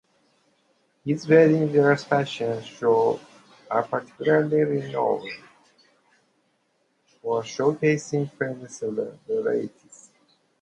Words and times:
His 1.05 1.27
wedding 1.29 1.67
dress 1.71 2.03
fashion 2.03 2.63
shows 2.63 3.19
are 3.69 3.83
particularly 3.83 4.61
renowned 4.63 5.29
for 7.21 7.43
showcasing 7.43 8.31
famous 8.31 8.77
celebrities. 8.77 10.09